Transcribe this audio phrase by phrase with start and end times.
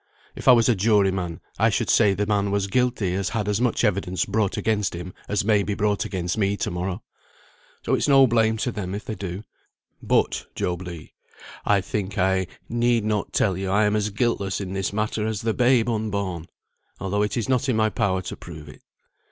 [0.35, 3.47] If I was a jury man, I should say the man was guilty as had
[3.47, 7.03] as much evidence brought against him as may be brought against me to morrow.
[7.85, 9.43] So it's no blame to them if they do.
[10.01, 11.11] But, Job Legh,
[11.67, 15.41] I think I need not tell you I am as guiltless in this matter as
[15.43, 16.47] the babe unborn,
[16.99, 18.81] although it is not in my power to prove it.